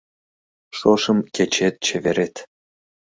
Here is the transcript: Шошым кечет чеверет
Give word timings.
Шошым 0.77 1.19
кечет 1.35 1.75
чеверет 1.85 2.35